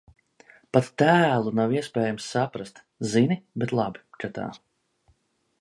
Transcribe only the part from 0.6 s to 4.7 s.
Pat tēlu nav iespējams saprast. Zini, bet labi, ka tā.